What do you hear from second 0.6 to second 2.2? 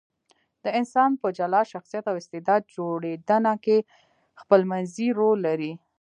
د انسان په جلا شخصیت او